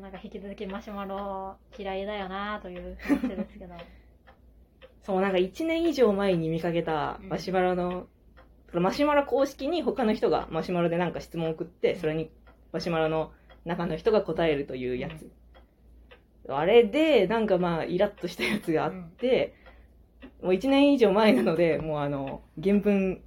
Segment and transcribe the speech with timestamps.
[0.00, 3.74] なんか引き続きマシュマロ嫌いだよなという話ですけど。
[5.02, 8.06] そう、なんか1年以上前に見かけたマシュマロの、
[8.72, 12.30] マシュマロ公式に他の人がマシュマロでなんか質問を送って、それに
[12.72, 13.32] マシュマロの
[13.64, 15.30] 中の人が答えるというやつ。
[16.48, 19.54] あれで、なんかまあ、イラッとしたやつがあって、
[20.42, 23.20] もう1年以上前なので、もうあの、原文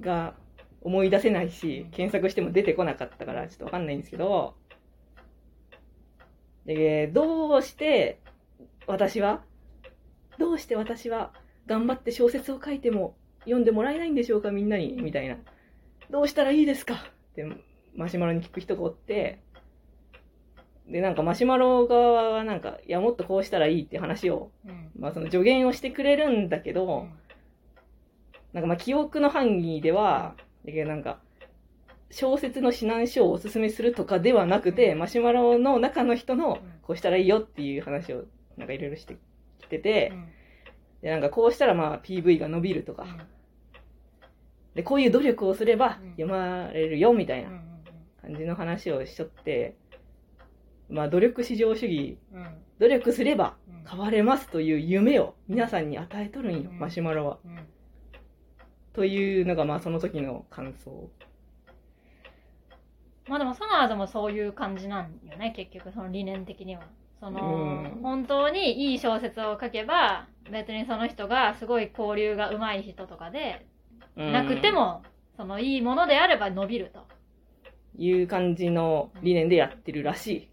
[0.00, 0.34] が
[0.82, 4.54] 思い出せないし、検索しても出てこなかったから、ちょっとわかんないんですけど、
[6.66, 8.20] で、どうして
[8.86, 9.42] 私は、
[10.38, 11.32] どうして私は？
[11.66, 15.36] 頑張って小説を書いても読んでもらえないんでしょうか、みんなに、みたいな。
[16.10, 16.94] どうしたらいいですか？
[16.94, 17.44] って
[17.94, 19.40] マシュマロに聞く人がおって、
[20.88, 24.90] で、なんかマシュマロ側はなんか、いや、もっとこうしたらいいって話を、うん。
[24.98, 27.12] まあその助言をしてくれるんだけど、うん。
[28.52, 31.18] なんかまあ記憶の範囲では、だけどなんか、
[32.10, 38.24] 小説の指南書をおすすめするとかではなくて、マシュマロの中の人の、こうしたらいいよっていう話を、
[38.56, 39.18] なんかいろいろして
[39.58, 40.12] きてて、
[41.02, 43.06] で、なんかこうしたらまあ PV が伸びるとか、
[44.76, 46.10] で、こういう努力をすればうん。
[46.10, 47.62] 読まれるよみたいなん
[48.20, 49.74] 感じの話をしとって、
[50.90, 52.18] まあ努力至上主義、
[52.78, 53.84] 努力すればうん。
[53.88, 56.78] 変われますという夢を皆さんに与えとるんよ、うん。
[56.78, 57.38] マシュマロは。
[57.44, 57.58] うん。
[58.92, 61.10] というのがまあその時の感想。
[63.28, 66.82] まあでもサナーズもそういう感じなんよね、結局その理念的には。
[67.18, 67.40] その、
[67.94, 73.66] うん本当にいい小説を書けば、別にその人がすごい交流が上手い人とかで、
[74.16, 74.70] うんなくて。
[74.72, 75.02] も、
[75.36, 77.04] そのいいものであれば伸びると。
[77.98, 80.48] いう感じの理念でやってるらしい。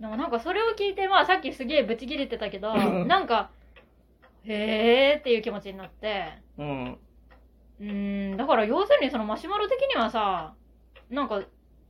[0.00, 3.50] でもなんかそれを聞いて、まあさっきすげえブチ切れてたけど、うんなんか、
[4.44, 6.98] へーっていう気持ちになって、うん。
[7.80, 10.54] うーん、だから要するにそのマシュマロ的にはさ、
[11.10, 11.42] なんか、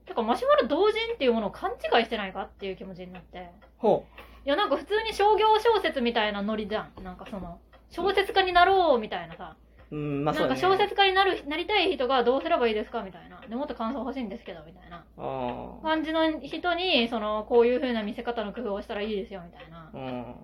[0.06, 3.50] てかマシュマロ同人っていうものを勘違いしてないかっていう気持ちになって。
[3.78, 4.04] ほ
[4.44, 7.02] いやなんか普通に商業小説みたいなノリじゃん。
[7.02, 7.58] なんかその、
[7.90, 9.56] 小説家になろうみたいなさ。
[9.90, 9.96] う。
[9.96, 10.74] うん、まあそなかうんだね。
[10.74, 13.40] 小説家になる、なりたい人がどうすればいいですかみたいな。
[13.48, 15.04] で、もっと感想欲しいんですけど、みたいな。
[15.16, 19.96] あ感じの人に、その、こういう風な見せ方の工夫をしたらいいですよ、みたいなあ。。
[19.96, 20.34] うん。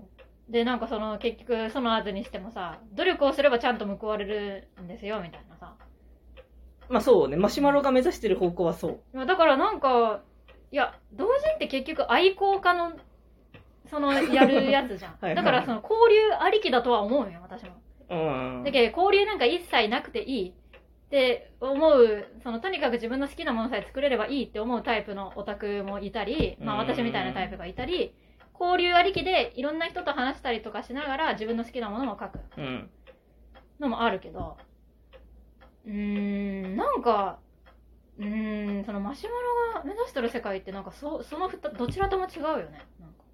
[0.49, 5.75] で、なんかその、結局、その後にしてもさ、努力をすればちゃんと報われるんですよ、みたいなさ。
[6.91, 9.01] まあそうね、マシュマロが目指してる方向はそう。
[9.15, 10.23] いやだからなんか、
[10.73, 12.93] いや、同人って結局愛好家の、
[13.89, 15.13] その、やるやつじゃん。
[15.19, 17.71] はいはいだからその、交流ありきだとは思うよ、私も。
[18.11, 18.65] うん。
[18.65, 20.53] だけど、交流なんか一切なくていいっ
[21.11, 28.13] て思う、その、とにかく自分の好きなものさえ作れればいいって思うタイプのオタクもいたり、まあうん私みたいなタイプがいたり、
[28.61, 32.91] 交流ありきでいろんな人と話したりとかしながら自分の好きなものも書くうん。
[33.79, 34.57] のもあるけど、
[35.87, 37.39] うーん、なんか、
[38.19, 39.37] うーん、そのマシュマ
[39.75, 42.85] ロが目指してる世界ってなんかそそのふたどちらとも違うよね。
[43.01, 43.25] なんか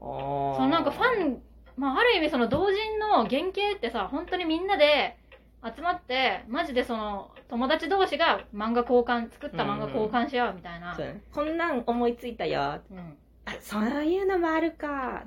[0.00, 0.56] ああ。
[0.56, 1.42] そのなんかファン、
[1.76, 5.16] まあある意味その同人の原型ってさ、本当にみんなで
[5.62, 10.94] 集まって、マジでその友達同士が漫画交換、作った漫画交換し合うみたいな。
[10.96, 11.20] そう。
[11.32, 12.80] こんなん思いついたよ。
[12.90, 12.96] うん。
[12.96, 13.16] うん
[13.46, 15.24] あ、そういうのもあるか。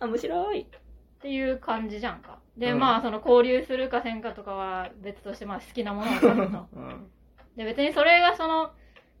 [0.00, 0.60] あ、面白い。
[0.60, 0.66] っ
[1.20, 2.31] ていう感じじゃんか。
[2.56, 6.66] で、うんまあその交流するかせんかとかは別としてまあ好きなものを書くと。
[6.76, 7.10] うん。
[7.56, 8.72] で、別にそれがその、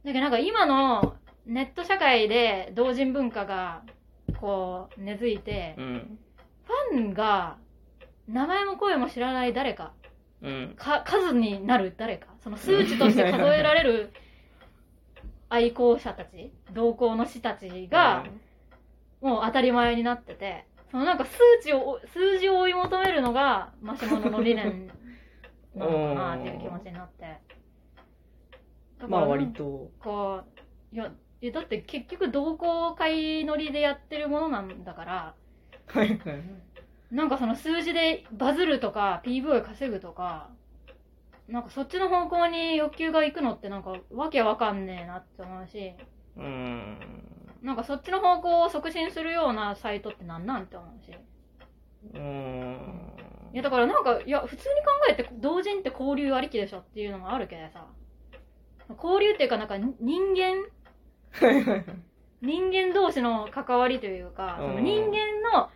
[0.04, 1.16] だけどなんか今の
[1.46, 3.82] ネット社会で同人文化が
[4.38, 6.18] こう根付いて、うん。
[6.64, 7.56] ファンが
[8.28, 9.92] 名前も声も知らない誰か、
[10.42, 10.74] うん。
[10.76, 14.12] か数になる誰か、その数値として数えられる
[15.48, 18.24] 愛好者たち、同行の師たちが、
[19.20, 24.88] もう当たり前になってて、そのなんか数値を、数字を追い求めるのがマシュマロの理念
[25.74, 27.40] なのかなっていう気持ちになって。
[29.08, 29.90] まあ割と。
[30.02, 30.44] か、
[30.92, 31.10] いや、
[31.40, 35.34] えだって結局同好会乗りでやってるものなんだから、
[35.86, 36.18] はいはい。
[37.10, 40.50] なんかその数字でバズるとか PV を稼ぐとか、
[41.48, 45.94] なんかそっちの方向に欲求が行くのってなんかわけわかんねえなって思うし、
[46.36, 47.31] うん。
[47.62, 51.12] なんかそっちの方向を促進するようなサイトってなんなんって思うし。
[52.14, 53.12] うん。
[53.52, 57.86] いやだからなんか、いや普通に考えて同人って交流ありきでしょっていうのもあるけどさ、
[59.00, 60.66] 交流っていうかなんか人間。
[62.42, 65.70] 人間同士の関わりというか、うんその人間の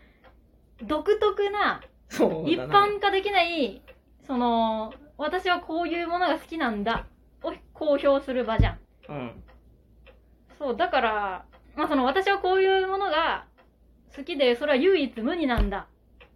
[0.82, 1.80] 独特な、
[2.10, 2.58] 一。
[2.58, 3.82] 般化できない、
[4.26, 7.06] その、私はこういうものが好きなんだ、
[7.42, 8.78] を公表する場じゃん。
[9.08, 9.42] うん。
[10.58, 11.44] そう、だから、
[11.76, 13.46] まあその私はこういうものが
[14.16, 15.86] 好きで、それは唯一無二なんだ、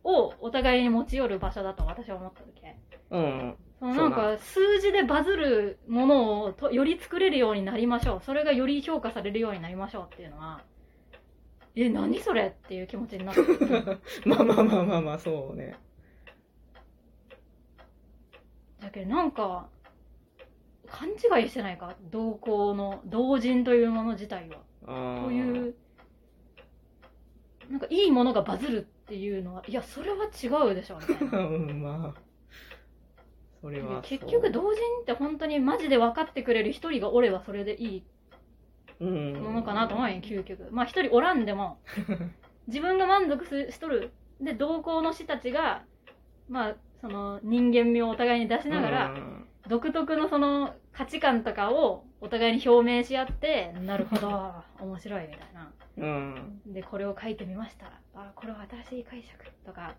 [0.04, 2.76] をお互いに持ち寄る場所だと私は思ったわけ。
[3.10, 3.56] うん。
[3.81, 10.60] そのなんか数字でバズるものをとより作れるようになりましょうそれがより評価されるようになりましょうっていうのは
[11.75, 12.48] え何それ？
[12.48, 15.76] っていう気持ちになってくる まあまあまあまあまあ、そうね。
[18.81, 19.69] だけどなんか
[20.87, 21.96] 勘違いしてないか？
[22.10, 24.58] 同行の同人というもの自体は
[24.90, 25.22] ああ。
[25.22, 25.75] こういう
[27.70, 32.20] なんかいいものがバズるっていうのはいやそれは違うでしょみたいなうん、まあ。
[33.60, 34.00] それは。
[34.02, 38.02] 結局同人って本当にマジで分かってくれる一人がおればそれでいい
[39.00, 39.34] うん。
[39.34, 41.78] ものかなと思うよ究極まあ一人おらんでも
[42.66, 44.10] 自分が満足すしとる
[44.40, 45.84] で同行の師たちが
[46.48, 54.52] まあその人間味をお互いに出しながら、うん独特のその価値観とかをお互いに表明し合ってなるほど
[54.84, 56.61] 面白いみたいなうん。
[56.67, 59.94] でこれを書いてみましたあこれは新しい解釈とか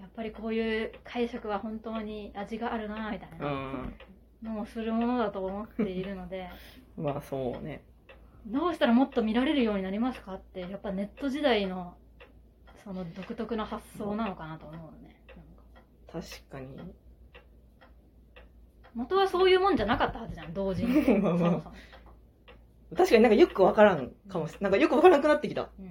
[0.00, 3.94] やっぱりこういう解釈は本当に味があるなみたいうなん
[4.42, 6.48] のもするものだと思っているので
[6.96, 7.84] まあそうね。
[8.46, 11.96] どうしたらもっと見られるようになりますかってやっぱネット時代の
[12.82, 16.94] その独特な発想なのかなと思うよねなんか確かに。
[18.94, 21.72] 元はそういうもんじゃなかったはずじゃん同人ってまあまあ。
[22.96, 25.70] 確かになんかよくわからんかもしなんかよくわからなくなってきた。
[25.78, 25.90] うん、い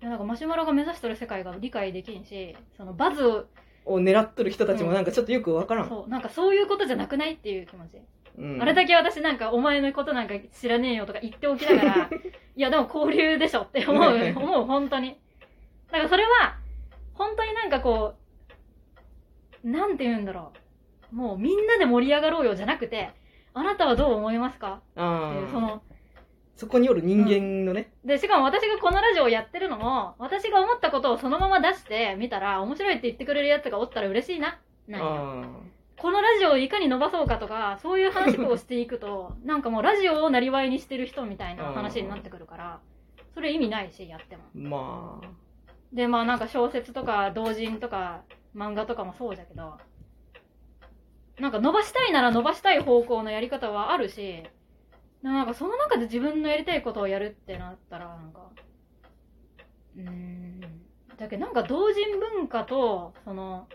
[0.00, 3.44] やなんかマシュマロが目指してる世界が理解できんしそのバズを
[3.86, 5.88] を狙っとる人たちもなんかちょっとよくわからん。
[5.88, 6.10] そう。
[6.10, 7.98] なんかそういうことじゃなくないっていう気持ち、
[8.38, 8.62] うん。
[8.62, 12.10] あれだけ私なんかお前のことなんか知らねえよとか言っておきながら
[12.56, 14.14] いやでも交流でしょって思う。
[14.36, 15.18] 思う本当に。
[15.90, 16.56] だからそれは
[17.12, 18.14] 本当になんかこ
[19.64, 20.58] うなんて言うんだろう
[21.12, 23.10] もうみんなで盛り上がろうよじゃなくて
[23.54, 24.80] あなたはどう思いますか？
[24.92, 25.60] っていうそ。
[25.60, 25.82] の
[26.56, 27.92] そこによる人間のね。
[28.04, 34.60] で、しかも私がこのラジオをやってるのも、私が思ったことをそのまま出してみたら、面白いって言ってくれるやつがおったら嬉しいな。
[34.86, 35.62] なん
[35.98, 42.80] このラジオをいかに伸ばそうかとか、そういう話をしていくと、 なんかもうラジオをなりわいにしてる人みたいな話になってくるから、
[43.34, 44.42] それ意味ないし、やっても。
[44.44, 44.58] あ。
[44.58, 45.26] まあ。
[45.92, 48.22] で、まあなんか小説とか同人とか
[48.54, 49.76] 漫画とかもそうだけど、
[51.38, 54.42] なんか伸ばしたいなら伸ばしたい方向のやり方はあるし、
[55.22, 58.50] なんかその中で自分のやりたいことをやるってなったら、なんか、
[59.96, 60.60] うーん、
[61.16, 63.66] だけどなんか同人文化と、その、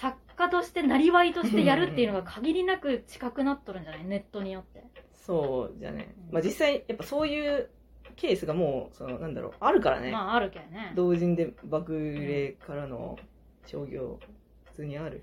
[0.00, 4.04] 作家として、なりわいとしてやるっていうのが限りなく近くなっとるんじゃない？
[4.04, 4.84] ネットによって。
[5.14, 6.30] そうじゃねう。
[6.30, 7.70] んまあ実際、やっぱそういう
[8.16, 10.10] ケースがもう、その、なんだろう、あるからね。
[10.10, 10.92] まああるけどね。
[10.96, 13.16] 同人で爆売れからの
[13.66, 14.18] 商業、
[14.64, 15.22] 普通にある。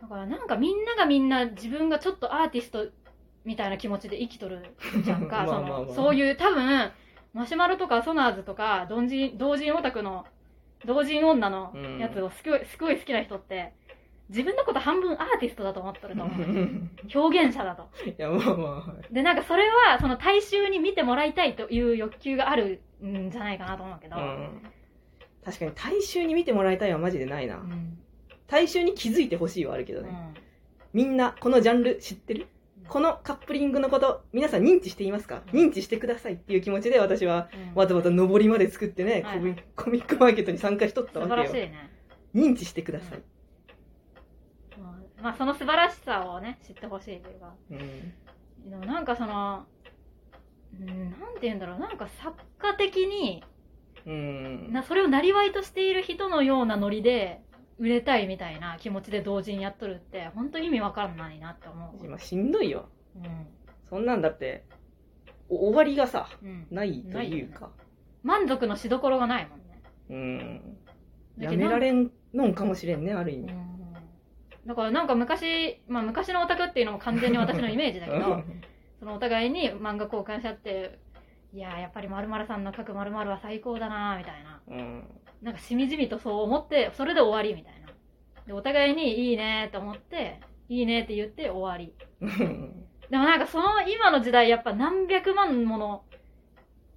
[0.00, 2.86] だからなんかみんながみんな自分がちょっとアーティスト
[3.44, 4.74] みたいな気持ちで生きとる
[5.04, 5.44] じゃんか。
[5.46, 5.78] まあまあまあ。
[5.80, 6.90] そのそういう多分
[7.32, 10.26] マシュマロとかソナーズとか同人同人オタクの
[10.84, 13.74] 同人女のやつをすごいすごい好きな人って
[14.30, 17.88] 自分のこと半分アーティストだと思ってると思う表現者だと。
[18.06, 19.12] いや、まあまあ。
[19.12, 24.62] でなんかそれはその大衆に見てもらいたいという欲求があるんじゃないかなと思うけど、うん。
[25.44, 27.56] 確かに大衆に見てもらいたいはマジでないな。
[27.56, 27.98] うん
[28.50, 30.08] 大衆に気づいてほしいはあるけどね。
[30.08, 30.34] うん。
[30.92, 32.48] みんな、このジャンル知ってる？
[32.88, 35.42] このカップリングのこと、皆さん認知していますか？
[35.52, 37.74] 認知してくださいっていう気持ちで私はうん。
[37.76, 41.44] わざわざ上りまで作ってね、はいコミックマーケットに参加しとった素晴わけよ。
[41.44, 41.90] らしいね。
[42.34, 43.18] 認知してください。
[44.78, 45.22] うん。
[45.22, 47.54] まあその素晴らしさをね知ってほしいというか。
[47.70, 47.78] うん。
[48.68, 49.64] でもなんかその
[50.80, 51.78] うんなんて言うんだろう。
[51.78, 53.44] なんか作家的に
[54.04, 54.72] うん。
[54.72, 57.42] なそれをなりわいとしている人のようなノリで
[57.80, 62.88] 売れたいみたいな気持ちで同時にやっとるって本当に意味わかんないなって思う今しんどいよ。
[63.16, 63.46] うん
[63.88, 64.64] そんなんだって、
[65.48, 67.70] お終わりがさ、うんないというか。
[68.22, 70.76] 満足のしどころがないもんねうん。
[71.36, 73.52] やめられんのんかもしれんね、ある意味。
[73.52, 73.70] うん
[74.66, 78.44] だからなんか昔、まあ、昔のオタクっていうのも完全に私のイメージだけど
[79.00, 80.98] そのお互いに漫画交換し合って
[81.52, 82.08] いやーやっぱり
[82.46, 85.19] さんの書くは最高だなーみたいなうん。
[85.42, 87.88] なんかしみじみとそう思ってそれで終わりみたいな。
[88.46, 91.94] でお互いにいいねーと思っていいねって言って終わり。
[92.20, 96.04] う んでもなんかその今の時代やっぱ何百万もの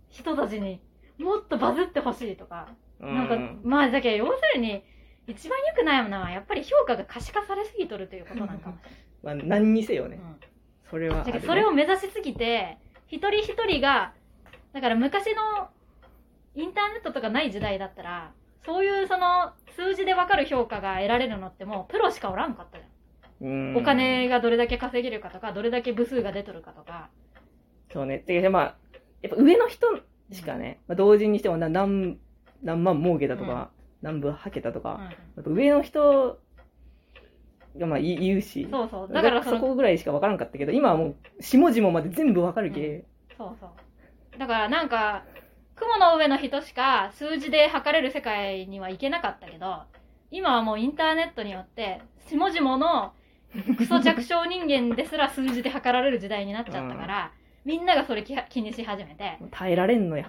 [0.09, 0.79] 人たちに
[1.17, 2.67] もっとバズってほしいとか、
[2.99, 4.83] なんかまあだけど要するに
[5.25, 8.79] 一番良くないのはやっぱり評価が可視化されすぎとるということなんかもし
[9.23, 10.17] まあ、何にせよね。
[10.17, 10.39] れない、うん。
[10.89, 11.39] それはね。
[11.39, 14.13] それを目指しすぎて一人一人が
[14.73, 15.69] だから昔の
[16.55, 18.31] インターネットとかない時代だったら
[18.65, 27.09] そういうその数字で分かる評価が得られるのってもうプロしかおらんかったじゃん、うんお金がどれだけ稼げるかとかどれだけ部数が出とるかとか
[27.93, 28.19] そうね。
[28.19, 28.75] てか、まあ、
[29.21, 29.87] やっぱ上の人
[30.31, 32.17] しかね、まあ、同人にしてもな何、
[32.63, 33.69] 何万儲けたとか、
[34.01, 34.99] 何部はけたとか、
[35.37, 36.39] うん上の人
[37.77, 38.67] がまあ言言うし。
[38.69, 39.13] そうそう。
[39.13, 43.05] だからそこぐらいしか分からんかったけど、今はもう、下々まで全部分かるけ。
[43.37, 44.39] そうそう。
[44.39, 45.23] だからなんか、
[45.75, 49.83] 雲の上の人しか数字で測れる世界には行けなかったけど、
[50.31, 53.13] 今はもうインターネットによって、下々の
[53.77, 57.31] クソ弱小人間ですら数字で測られる時代になっちゃったから、
[57.65, 60.25] みんながそれ気気にし始めて、耐えられんのや。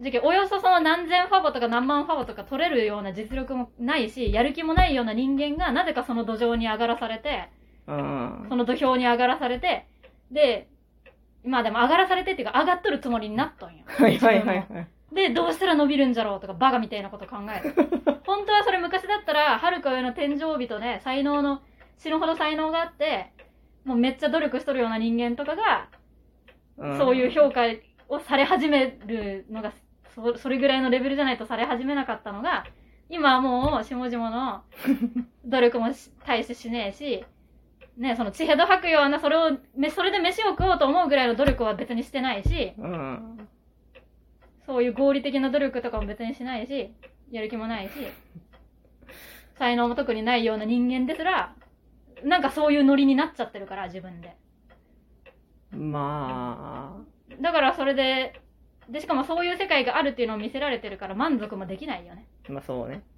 [0.00, 7.48] じゃけおよそその何千ファボとか何万ファボとか取れるような実力もないし、やる気もないような人間がなぜかその土壌に上がらされて、
[7.86, 8.46] うん。
[8.48, 9.86] その土俵に上がらされて、
[10.30, 10.68] で、
[11.48, 13.84] まあでも上がらされてっていうか上がっとるつもりになっとんよ。
[13.88, 14.66] はいはいはい。
[15.12, 17.74] で、どうしたら伸びるんじゃろうとかバカみたいなこと考える。
[18.26, 21.62] 本当はそれ昔だったら、はるか上の天井人で才能の、
[21.96, 23.32] 死ぬほど才能があって、
[23.84, 25.88] もうめっちゃ努力しとるような人間とかが、
[26.94, 27.62] んそういう評価
[28.08, 29.72] をされ始めるのが、
[30.14, 32.66] そそれぐらいのレベルじゃないとされ始めなかったのが、
[33.08, 34.62] 今はもう下々の
[35.46, 37.24] 努力もし大してしねえし、
[37.98, 43.48] ね、その血ヘド吐くような、それを、めそれで飯を食おうと思うぐらいの努力は別にしてないし、うん。
[44.64, 46.92] そういう合理的な努力とかも別にしないし、
[47.32, 47.92] やる気もないし、
[49.58, 51.54] 才能も特にないような人間ですら、
[52.22, 54.36] なんかそういうノリになっちゃってるから、自分で。
[55.72, 56.96] ま
[57.40, 58.40] だからそれで、
[58.88, 62.28] で、しかもそういう世界があるっていうのを見せられてるから満足もできないよね。
[62.48, 63.02] あ、まあそうね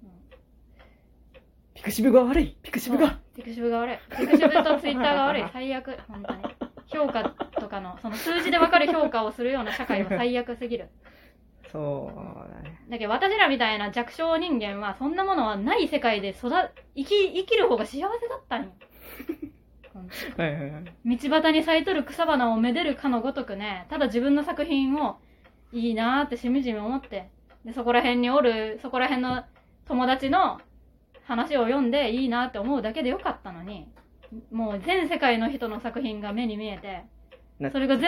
[1.81, 3.97] ピクシブが悪いピクシブがピクシブが悪い。
[4.15, 5.45] ピクシブとツイッターが悪い。
[5.51, 5.97] 最悪。
[6.07, 6.43] 本当に。
[6.85, 7.23] 評価
[7.59, 10.89] とかの、その数字でわかる評価をするような社会は最悪すぎる。
[11.71, 12.83] そうだね。
[12.87, 18.71] だけど私らみたいな弱小人間はそんなものはない世界で育、生き、生きる方が幸せだったんよ。
[20.37, 21.17] はいはいはい。
[21.17, 25.17] 道端に咲いとる草花をめでるかのごとくね、ただ自分の作品を
[25.71, 27.29] いいなーってしみじみ思って、
[27.65, 29.45] で、そこら辺におる、そこら辺の
[29.87, 30.61] 友達の
[31.25, 33.87] 話を読んでいいなって思うだけでよかったのに、
[34.51, 37.03] もう全世界の人の作品が目に見えて、
[37.59, 38.07] なそれが全部